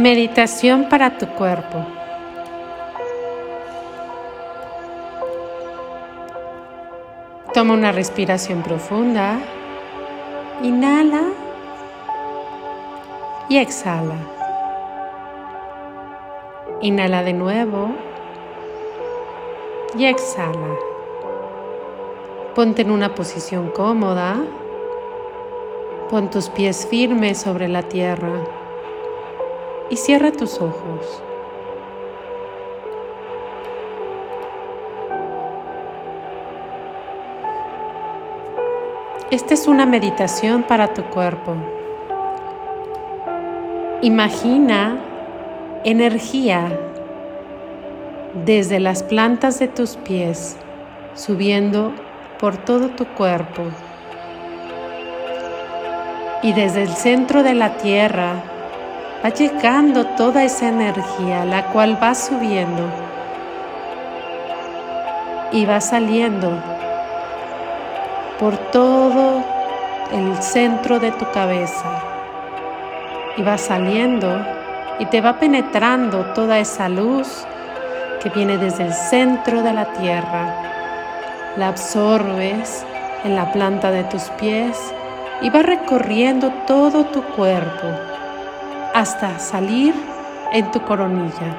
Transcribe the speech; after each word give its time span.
Meditación 0.00 0.88
para 0.88 1.18
tu 1.18 1.26
cuerpo. 1.26 1.84
Toma 7.52 7.74
una 7.74 7.92
respiración 7.92 8.62
profunda. 8.62 9.38
Inhala 10.62 11.24
y 13.50 13.58
exhala. 13.58 14.16
Inhala 16.80 17.22
de 17.22 17.34
nuevo 17.34 17.90
y 19.98 20.06
exhala. 20.06 20.76
Ponte 22.54 22.80
en 22.80 22.90
una 22.90 23.14
posición 23.14 23.68
cómoda. 23.68 24.38
Pon 26.08 26.30
tus 26.30 26.48
pies 26.48 26.86
firmes 26.86 27.36
sobre 27.36 27.68
la 27.68 27.82
tierra 27.82 28.59
y 29.90 29.96
cierra 29.96 30.30
tus 30.30 30.60
ojos. 30.60 31.22
Esta 39.30 39.54
es 39.54 39.66
una 39.68 39.86
meditación 39.86 40.62
para 40.62 40.94
tu 40.94 41.02
cuerpo. 41.04 41.54
Imagina 44.02 44.98
energía 45.84 46.68
desde 48.44 48.80
las 48.80 49.02
plantas 49.02 49.58
de 49.58 49.68
tus 49.68 49.96
pies 49.96 50.56
subiendo 51.14 51.92
por 52.38 52.56
todo 52.56 52.88
tu 52.90 53.04
cuerpo 53.06 53.62
y 56.42 56.52
desde 56.52 56.82
el 56.82 56.90
centro 56.90 57.42
de 57.42 57.54
la 57.54 57.76
tierra 57.76 58.42
va 59.22 59.28
llegando 59.28 60.06
toda 60.16 60.44
esa 60.44 60.68
energía 60.68 61.44
la 61.44 61.66
cual 61.66 62.02
va 62.02 62.14
subiendo 62.14 62.88
y 65.52 65.66
va 65.66 65.80
saliendo 65.80 66.52
por 68.38 68.56
todo 68.70 69.44
el 70.12 70.42
centro 70.42 70.98
de 70.98 71.12
tu 71.12 71.30
cabeza 71.32 72.02
y 73.36 73.42
va 73.42 73.58
saliendo 73.58 74.42
y 74.98 75.04
te 75.06 75.20
va 75.20 75.38
penetrando 75.38 76.24
toda 76.34 76.58
esa 76.58 76.88
luz 76.88 77.44
que 78.22 78.30
viene 78.30 78.56
desde 78.56 78.84
el 78.84 78.92
centro 78.92 79.62
de 79.62 79.72
la 79.72 79.92
tierra. 79.92 80.54
La 81.56 81.68
absorbes 81.68 82.84
en 83.24 83.34
la 83.34 83.52
planta 83.52 83.90
de 83.90 84.04
tus 84.04 84.22
pies 84.40 84.78
y 85.42 85.50
va 85.50 85.62
recorriendo 85.62 86.50
todo 86.66 87.04
tu 87.04 87.22
cuerpo 87.22 87.88
hasta 89.00 89.38
salir 89.38 89.94
en 90.52 90.70
tu 90.72 90.82
coronilla. 90.82 91.56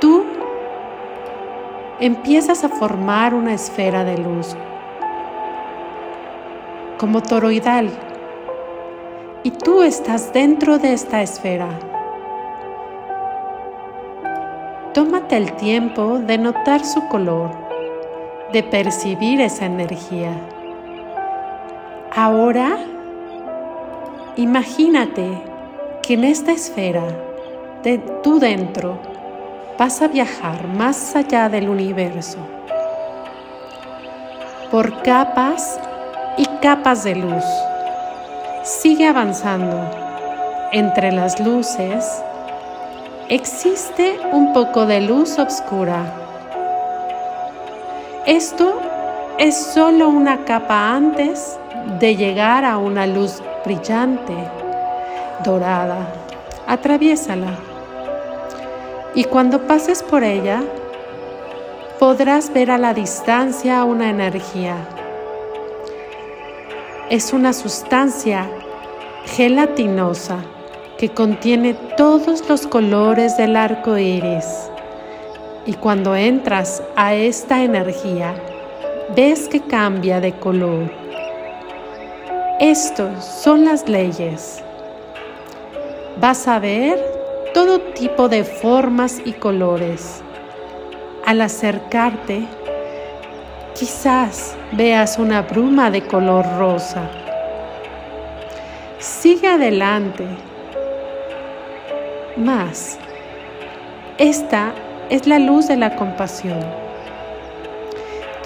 Tú 0.00 0.24
empiezas 2.00 2.64
a 2.64 2.70
formar 2.70 3.34
una 3.34 3.52
esfera 3.52 4.04
de 4.04 4.16
luz 4.16 4.56
como 6.98 7.20
toroidal 7.20 7.90
y 9.42 9.50
tú 9.50 9.82
estás 9.82 10.32
dentro 10.32 10.78
de 10.78 10.94
esta 10.94 11.20
esfera. 11.20 11.68
Tómate 14.94 15.36
el 15.36 15.52
tiempo 15.56 16.20
de 16.20 16.38
notar 16.38 16.86
su 16.86 17.06
color, 17.08 17.50
de 18.50 18.62
percibir 18.62 19.42
esa 19.42 19.66
energía. 19.66 20.32
Ahora, 22.14 22.78
imagínate 24.36 25.42
que 26.02 26.14
en 26.14 26.24
esta 26.24 26.52
esfera, 26.52 27.04
de 27.82 27.98
tú 28.22 28.38
dentro, 28.38 28.98
vas 29.78 30.00
a 30.02 30.08
viajar 30.08 30.66
más 30.68 31.14
allá 31.16 31.48
del 31.48 31.68
universo, 31.68 32.38
por 34.70 35.02
capas 35.02 35.78
y 36.36 36.46
capas 36.60 37.04
de 37.04 37.16
luz. 37.16 37.44
Sigue 38.62 39.06
avanzando. 39.06 39.98
Entre 40.72 41.12
las 41.12 41.38
luces 41.38 42.22
existe 43.28 44.18
un 44.32 44.52
poco 44.54 44.86
de 44.86 45.02
luz 45.02 45.38
oscura. 45.38 46.02
Esto 48.24 48.80
es 49.38 49.56
solo 49.56 50.08
una 50.08 50.44
capa 50.44 50.94
antes 50.94 51.58
de 51.98 52.16
llegar 52.16 52.64
a 52.64 52.78
una 52.78 53.06
luz 53.06 53.42
brillante, 53.64 54.36
dorada. 55.44 56.06
Atraviésala. 56.66 57.54
Y 59.14 59.24
cuando 59.24 59.66
pases 59.66 60.02
por 60.02 60.24
ella, 60.24 60.62
podrás 61.98 62.52
ver 62.52 62.70
a 62.70 62.78
la 62.78 62.94
distancia 62.94 63.84
una 63.84 64.10
energía. 64.10 64.76
Es 67.10 67.32
una 67.32 67.52
sustancia 67.52 68.48
gelatinosa 69.26 70.38
que 70.98 71.10
contiene 71.10 71.74
todos 71.96 72.48
los 72.48 72.66
colores 72.66 73.36
del 73.36 73.56
arco 73.56 73.98
iris. 73.98 74.70
Y 75.66 75.74
cuando 75.74 76.16
entras 76.16 76.82
a 76.96 77.14
esta 77.14 77.62
energía, 77.62 78.34
ves 79.14 79.48
que 79.48 79.60
cambia 79.60 80.20
de 80.20 80.32
color 80.32 81.01
estos 82.62 83.24
son 83.24 83.64
las 83.64 83.88
leyes. 83.88 84.62
Vas 86.20 86.46
a 86.46 86.60
ver 86.60 86.96
todo 87.52 87.80
tipo 87.80 88.28
de 88.28 88.44
formas 88.44 89.20
y 89.24 89.32
colores. 89.32 90.22
Al 91.26 91.40
acercarte, 91.40 92.46
quizás 93.74 94.54
veas 94.70 95.18
una 95.18 95.42
bruma 95.42 95.90
de 95.90 96.02
color 96.02 96.46
rosa. 96.56 97.10
Sigue 99.00 99.48
adelante. 99.48 100.24
Más. 102.36 102.96
Esta 104.18 104.72
es 105.10 105.26
la 105.26 105.40
luz 105.40 105.66
de 105.66 105.78
la 105.78 105.96
compasión. 105.96 106.64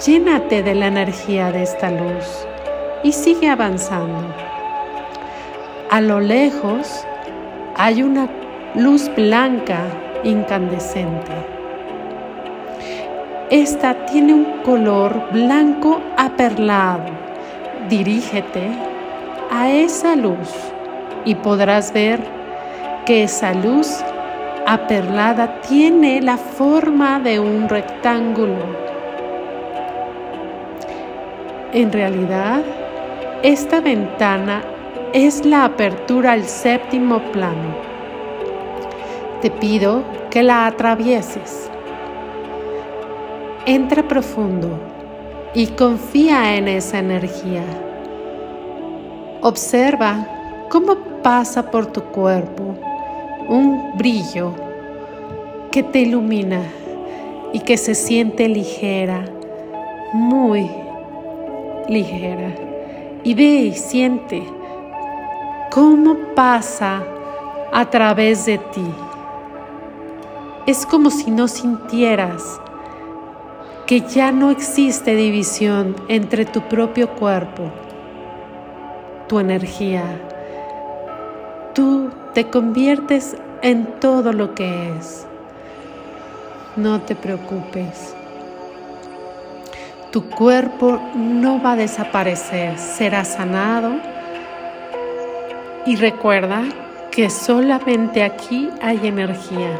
Llénate 0.03 0.63
de 0.63 0.73
la 0.73 0.87
energía 0.87 1.51
de 1.51 1.61
esta 1.61 1.91
luz 1.91 2.47
y 3.03 3.11
sigue 3.11 3.49
avanzando. 3.49 4.33
A 5.89 6.01
lo 6.01 6.19
lejos 6.19 7.05
hay 7.75 8.03
una 8.03 8.27
luz 8.75 9.09
blanca 9.15 9.81
incandescente. 10.23 11.31
Esta 13.49 14.05
tiene 14.07 14.33
un 14.33 14.61
color 14.63 15.31
blanco 15.31 16.01
aperlado. 16.17 17.05
Dirígete 17.87 18.67
a 19.49 19.69
esa 19.69 20.15
luz 20.15 20.53
y 21.23 21.35
podrás 21.35 21.93
ver 21.93 22.19
que 23.05 23.23
esa 23.23 23.53
luz 23.53 24.03
aperlada 24.65 25.61
tiene 25.61 26.21
la 26.21 26.35
forma 26.35 27.21
de 27.21 27.39
un 27.39 27.69
rectángulo. 27.69 28.87
En 31.71 31.93
realidad, 31.93 32.61
esta 33.43 33.81
ventana 33.81 34.63
es 35.13 35.45
la 35.45 35.65
apertura 35.65 36.31
al 36.31 36.43
séptimo 36.45 37.19
plano. 37.31 37.75
Te 39.41 39.51
pido 39.51 40.03
que 40.31 40.41
la 40.41 40.65
atravieses. 40.65 41.69
Entra 43.67 44.07
profundo 44.07 44.69
y 45.53 45.67
confía 45.67 46.55
en 46.55 46.67
esa 46.67 46.97
energía. 46.97 47.63
Observa 49.41 50.27
cómo 50.69 50.95
pasa 51.21 51.69
por 51.69 51.85
tu 51.85 52.01
cuerpo 52.05 52.75
un 53.47 53.95
brillo 53.97 54.51
que 55.71 55.83
te 55.83 55.99
ilumina 55.99 56.61
y 57.53 57.59
que 57.59 57.77
se 57.77 57.93
siente 57.93 58.49
ligera, 58.49 59.25
muy 60.11 60.69
ligera 61.87 62.66
y 63.27 63.33
ve 63.33 63.43
y 63.43 63.73
siente 63.73 64.41
cómo 65.69 66.15
pasa 66.33 67.03
a 67.73 67.89
través 67.89 68.45
de 68.45 68.57
ti. 68.57 68.89
Es 70.65 70.85
como 70.85 71.09
si 71.09 71.29
no 71.29 71.49
sintieras 71.49 72.61
que 73.85 73.99
ya 73.99 74.31
no 74.31 74.49
existe 74.49 75.13
división 75.17 75.93
entre 76.07 76.45
tu 76.45 76.61
propio 76.69 77.09
cuerpo, 77.15 77.69
tu 79.27 79.39
energía. 79.39 80.05
Tú 81.75 82.09
te 82.33 82.49
conviertes 82.49 83.35
en 83.61 83.87
todo 83.99 84.31
lo 84.31 84.55
que 84.55 84.95
es. 84.97 85.27
No 86.77 87.01
te 87.01 87.13
preocupes. 87.13 88.15
Tu 90.11 90.23
cuerpo 90.29 90.99
no 91.15 91.61
va 91.61 91.73
a 91.73 91.75
desaparecer, 91.75 92.77
será 92.77 93.25
sanado 93.25 93.91
Y 95.85 95.95
recuerda 95.95 96.63
que 97.11 97.29
solamente 97.29 98.23
aquí 98.23 98.69
hay 98.81 99.07
energía. 99.07 99.71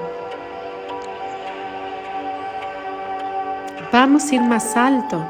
Vamos 3.92 4.32
a 4.32 4.36
ir 4.36 4.42
más 4.42 4.76
alto. 4.76 5.26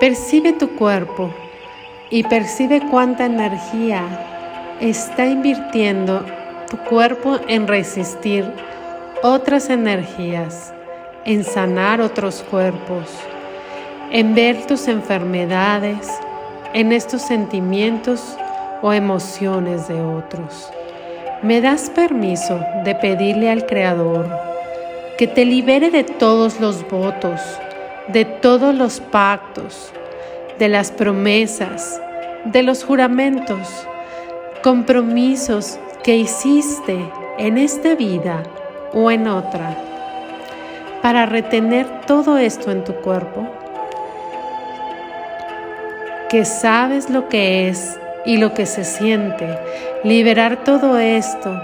Percibe 0.00 0.52
tu 0.52 0.70
cuerpo 0.76 1.30
y 2.10 2.22
percibe 2.24 2.80
cuánta 2.90 3.26
energía 3.26 4.02
está 4.80 5.26
invirtiendo 5.26 6.24
tu 6.70 6.76
cuerpo 6.78 7.38
en 7.48 7.68
resistir 7.68 8.44
otras 9.22 9.70
energías, 9.70 10.74
en 11.24 11.44
sanar 11.44 12.00
otros 12.00 12.44
cuerpos, 12.50 13.08
en 14.14 14.32
ver 14.32 14.64
tus 14.68 14.86
enfermedades, 14.86 16.08
en 16.72 16.92
estos 16.92 17.20
sentimientos 17.20 18.36
o 18.80 18.92
emociones 18.92 19.88
de 19.88 20.00
otros. 20.00 20.70
¿Me 21.42 21.60
das 21.60 21.90
permiso 21.90 22.60
de 22.84 22.94
pedirle 22.94 23.50
al 23.50 23.66
Creador 23.66 24.30
que 25.18 25.26
te 25.26 25.44
libere 25.44 25.90
de 25.90 26.04
todos 26.04 26.60
los 26.60 26.88
votos, 26.88 27.40
de 28.06 28.24
todos 28.24 28.72
los 28.72 29.00
pactos, 29.00 29.92
de 30.60 30.68
las 30.68 30.92
promesas, 30.92 32.00
de 32.44 32.62
los 32.62 32.84
juramentos, 32.84 33.84
compromisos 34.62 35.76
que 36.04 36.14
hiciste 36.14 37.10
en 37.36 37.58
esta 37.58 37.96
vida 37.96 38.44
o 38.92 39.10
en 39.10 39.26
otra 39.26 39.76
para 41.02 41.26
retener 41.26 42.02
todo 42.06 42.38
esto 42.38 42.70
en 42.70 42.84
tu 42.84 42.94
cuerpo? 42.94 43.63
Que 46.34 46.44
sabes 46.44 47.10
lo 47.10 47.28
que 47.28 47.68
es 47.68 47.96
y 48.26 48.38
lo 48.38 48.54
que 48.54 48.66
se 48.66 48.82
siente, 48.82 49.56
liberar 50.02 50.64
todo 50.64 50.98
esto 50.98 51.56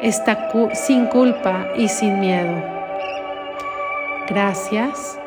está 0.00 0.48
sin 0.74 1.06
culpa 1.06 1.66
y 1.76 1.88
sin 1.88 2.20
miedo. 2.20 2.54
Gracias. 4.28 5.18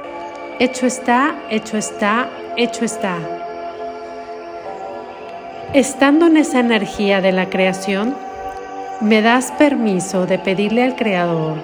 Hecho 0.60 0.86
está, 0.86 1.36
hecho 1.50 1.76
está, 1.76 2.30
hecho 2.56 2.86
está. 2.86 3.18
Estando 5.74 6.28
en 6.28 6.38
esa 6.38 6.62
energía 6.62 7.20
de 7.20 7.34
la 7.34 7.50
creación, 7.50 8.16
me 9.02 9.22
das 9.22 9.52
permiso 9.52 10.26
de 10.26 10.40
pedirle 10.40 10.86
al 10.86 10.96
Creador 10.96 11.58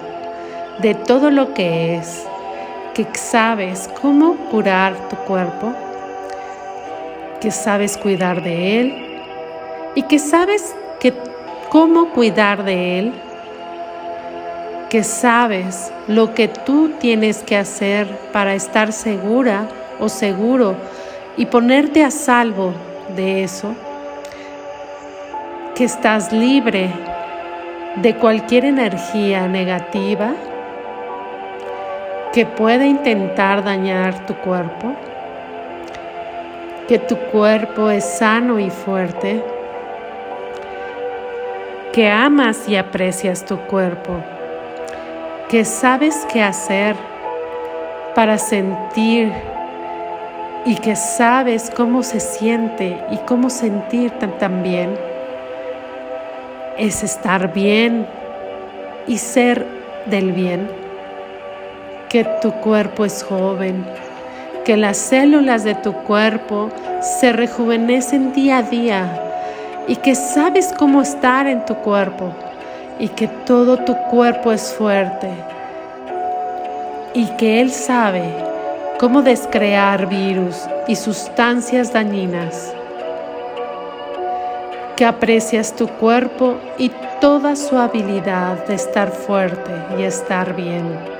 de 0.80 0.94
todo 0.94 1.30
lo 1.30 1.54
que 1.54 1.96
es, 1.96 2.26
que 2.92 3.06
sabes 3.14 3.88
cómo 4.02 4.36
curar 4.50 5.08
tu 5.08 5.16
cuerpo, 5.16 5.72
que 7.40 7.50
sabes 7.50 7.96
cuidar 7.96 8.42
de 8.42 8.80
Él 8.80 8.94
y 9.94 10.02
que 10.02 10.18
sabes 10.18 10.74
que 11.00 11.12
cómo 11.68 12.10
cuidar 12.10 12.64
de 12.64 12.98
Él, 12.98 13.12
que 14.88 15.02
sabes 15.02 15.92
lo 16.06 16.34
que 16.34 16.48
tú 16.48 16.92
tienes 16.98 17.42
que 17.42 17.56
hacer 17.56 18.06
para 18.32 18.54
estar 18.54 18.92
segura 18.92 19.68
o 19.98 20.08
seguro 20.08 20.76
y 21.36 21.46
ponerte 21.46 22.04
a 22.04 22.10
salvo 22.10 22.72
de 23.14 23.44
eso, 23.44 23.74
que 25.74 25.84
estás 25.84 26.32
libre 26.32 26.90
de 27.96 28.14
cualquier 28.16 28.64
energía 28.64 29.48
negativa 29.48 30.34
que 32.32 32.44
pueda 32.44 32.86
intentar 32.86 33.64
dañar 33.64 34.26
tu 34.26 34.34
cuerpo 34.34 34.94
que 36.88 36.98
tu 36.98 37.16
cuerpo 37.16 37.90
es 37.90 38.04
sano 38.04 38.58
y 38.60 38.70
fuerte, 38.70 39.42
que 41.92 42.08
amas 42.08 42.68
y 42.68 42.76
aprecias 42.76 43.44
tu 43.44 43.58
cuerpo, 43.66 44.14
que 45.48 45.64
sabes 45.64 46.26
qué 46.32 46.42
hacer 46.42 46.94
para 48.14 48.38
sentir 48.38 49.32
y 50.64 50.76
que 50.76 50.96
sabes 50.96 51.70
cómo 51.74 52.02
se 52.02 52.20
siente 52.20 52.98
y 53.10 53.16
cómo 53.18 53.50
sentir 53.50 54.10
también 54.38 54.96
es 56.78 57.02
estar 57.02 57.52
bien 57.52 58.06
y 59.06 59.18
ser 59.18 59.66
del 60.06 60.32
bien, 60.32 60.68
que 62.08 62.24
tu 62.42 62.52
cuerpo 62.52 63.04
es 63.04 63.22
joven, 63.22 63.84
que 64.66 64.76
las 64.76 64.96
células 64.96 65.62
de 65.62 65.76
tu 65.76 65.92
cuerpo 65.92 66.70
se 67.00 67.32
rejuvenecen 67.32 68.32
día 68.32 68.58
a 68.58 68.62
día 68.64 69.22
y 69.86 69.94
que 69.94 70.16
sabes 70.16 70.74
cómo 70.76 71.02
estar 71.02 71.46
en 71.46 71.64
tu 71.64 71.76
cuerpo 71.76 72.32
y 72.98 73.06
que 73.10 73.28
todo 73.28 73.76
tu 73.76 73.94
cuerpo 74.10 74.50
es 74.50 74.74
fuerte 74.74 75.30
y 77.14 77.26
que 77.36 77.60
Él 77.60 77.70
sabe 77.70 78.24
cómo 78.98 79.22
descrear 79.22 80.08
virus 80.08 80.56
y 80.88 80.96
sustancias 80.96 81.92
dañinas, 81.92 82.74
que 84.96 85.04
aprecias 85.04 85.76
tu 85.76 85.86
cuerpo 85.86 86.56
y 86.76 86.90
toda 87.20 87.54
su 87.54 87.78
habilidad 87.78 88.66
de 88.66 88.74
estar 88.74 89.12
fuerte 89.12 89.70
y 89.96 90.02
estar 90.02 90.56
bien 90.56 91.15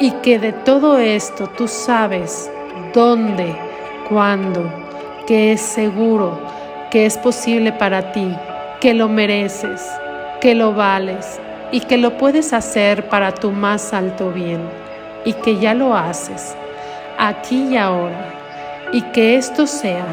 y 0.00 0.12
que 0.22 0.38
de 0.38 0.52
todo 0.52 0.98
esto 0.98 1.48
tú 1.56 1.66
sabes 1.66 2.50
dónde, 2.94 3.56
cuándo, 4.08 4.72
que 5.26 5.52
es 5.52 5.60
seguro, 5.60 6.38
que 6.90 7.04
es 7.06 7.18
posible 7.18 7.72
para 7.72 8.12
ti, 8.12 8.34
que 8.80 8.94
lo 8.94 9.08
mereces, 9.08 9.84
que 10.40 10.54
lo 10.54 10.72
vales 10.72 11.40
y 11.72 11.80
que 11.80 11.98
lo 11.98 12.16
puedes 12.16 12.52
hacer 12.52 13.08
para 13.08 13.32
tu 13.32 13.50
más 13.50 13.92
alto 13.92 14.30
bien 14.30 14.60
y 15.24 15.32
que 15.32 15.58
ya 15.58 15.74
lo 15.74 15.96
haces 15.96 16.54
aquí 17.18 17.70
y 17.70 17.76
ahora 17.76 18.34
y 18.92 19.02
que 19.02 19.36
esto 19.36 19.66
sea 19.66 20.06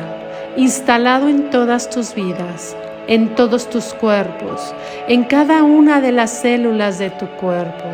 instalado 0.57 1.29
en 1.29 1.49
todas 1.51 1.89
tus 1.89 2.15
vidas, 2.15 2.75
en 3.07 3.35
todos 3.35 3.69
tus 3.69 3.93
cuerpos, 3.93 4.73
en 5.07 5.23
cada 5.25 5.63
una 5.63 6.01
de 6.01 6.11
las 6.11 6.31
células 6.31 6.97
de 6.97 7.11
tu 7.11 7.27
cuerpo 7.27 7.85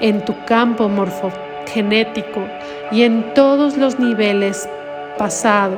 en 0.00 0.24
tu 0.24 0.34
campo 0.44 0.88
morfogenético 0.88 2.40
y 2.90 3.02
en 3.02 3.34
todos 3.34 3.76
los 3.76 3.98
niveles 3.98 4.68
pasado, 5.18 5.76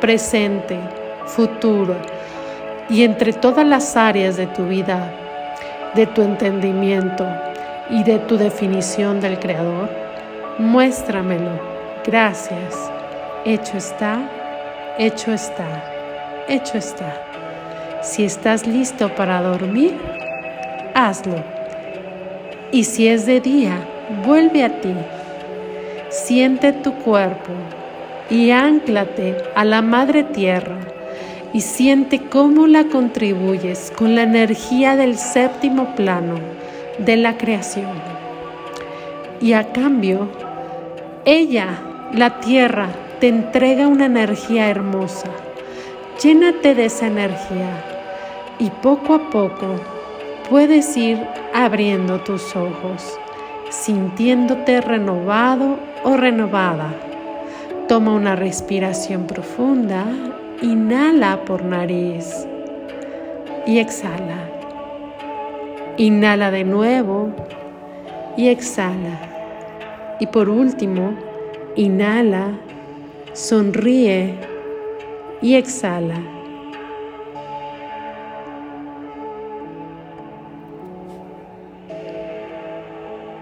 presente, 0.00 0.78
futuro 1.26 1.96
y 2.88 3.04
entre 3.04 3.32
todas 3.32 3.66
las 3.66 3.96
áreas 3.96 4.36
de 4.36 4.46
tu 4.48 4.66
vida, 4.66 5.12
de 5.94 6.06
tu 6.06 6.22
entendimiento 6.22 7.26
y 7.90 8.02
de 8.04 8.18
tu 8.18 8.36
definición 8.36 9.20
del 9.20 9.38
Creador, 9.38 9.88
muéstramelo. 10.58 11.50
Gracias. 12.04 12.90
Hecho 13.44 13.76
está, 13.76 14.20
hecho 14.98 15.32
está, 15.32 15.66
hecho 16.48 16.78
está. 16.78 17.14
Si 18.02 18.24
estás 18.24 18.66
listo 18.66 19.08
para 19.14 19.42
dormir, 19.42 19.98
hazlo. 20.94 21.51
Y 22.72 22.84
si 22.84 23.06
es 23.06 23.26
de 23.26 23.42
día, 23.42 23.86
vuelve 24.24 24.64
a 24.64 24.80
ti. 24.80 24.94
Siente 26.08 26.72
tu 26.72 26.94
cuerpo 26.94 27.52
y 28.30 28.50
anclate 28.50 29.36
a 29.54 29.66
la 29.66 29.82
madre 29.82 30.24
tierra 30.24 30.78
y 31.52 31.60
siente 31.60 32.18
cómo 32.30 32.66
la 32.66 32.84
contribuyes 32.84 33.92
con 33.94 34.14
la 34.14 34.22
energía 34.22 34.96
del 34.96 35.18
séptimo 35.18 35.94
plano 35.94 36.36
de 36.96 37.18
la 37.18 37.36
creación. 37.36 37.92
Y 39.42 39.52
a 39.52 39.70
cambio, 39.72 40.30
ella, 41.26 41.78
la 42.14 42.40
tierra, 42.40 42.88
te 43.20 43.28
entrega 43.28 43.86
una 43.86 44.06
energía 44.06 44.70
hermosa. 44.70 45.28
Llénate 46.22 46.74
de 46.74 46.86
esa 46.86 47.06
energía 47.08 47.84
y 48.58 48.70
poco 48.70 49.14
a 49.14 49.28
poco 49.28 49.76
puedes 50.48 50.96
ir 50.96 51.18
abriendo 51.54 52.20
tus 52.20 52.54
ojos, 52.56 53.18
sintiéndote 53.70 54.80
renovado 54.80 55.78
o 56.04 56.16
renovada. 56.16 56.92
Toma 57.88 58.14
una 58.14 58.36
respiración 58.36 59.26
profunda, 59.26 60.04
inhala 60.60 61.44
por 61.44 61.64
nariz 61.64 62.46
y 63.66 63.78
exhala. 63.78 64.48
Inhala 65.96 66.50
de 66.50 66.64
nuevo 66.64 67.30
y 68.36 68.48
exhala. 68.48 69.20
Y 70.20 70.26
por 70.26 70.48
último, 70.48 71.14
inhala, 71.76 72.52
sonríe 73.32 74.34
y 75.40 75.54
exhala. 75.54 76.41